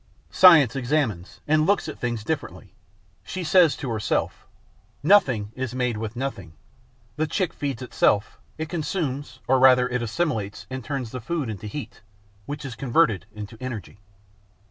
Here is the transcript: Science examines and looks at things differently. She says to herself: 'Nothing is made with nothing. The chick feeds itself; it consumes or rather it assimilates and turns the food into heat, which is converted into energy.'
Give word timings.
Science 0.31 0.75
examines 0.75 1.41
and 1.47 1.67
looks 1.67 1.87
at 1.87 1.99
things 1.99 2.23
differently. 2.23 2.73
She 3.21 3.43
says 3.43 3.75
to 3.77 3.91
herself: 3.91 4.47
'Nothing 5.03 5.51
is 5.53 5.75
made 5.75 5.95
with 5.95 6.15
nothing. 6.15 6.53
The 7.17 7.27
chick 7.27 7.53
feeds 7.53 7.83
itself; 7.83 8.39
it 8.57 8.67
consumes 8.67 9.41
or 9.47 9.59
rather 9.59 9.87
it 9.87 10.01
assimilates 10.01 10.65
and 10.71 10.83
turns 10.83 11.11
the 11.11 11.21
food 11.21 11.51
into 11.51 11.67
heat, 11.67 12.01
which 12.47 12.65
is 12.65 12.73
converted 12.73 13.27
into 13.35 13.57
energy.' 13.61 13.99